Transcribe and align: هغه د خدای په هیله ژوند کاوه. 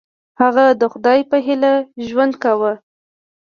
هغه 0.41 0.65
د 0.81 0.83
خدای 0.91 1.19
په 1.29 1.37
هیله 1.45 1.73
ژوند 2.07 2.33
کاوه. 2.43 2.73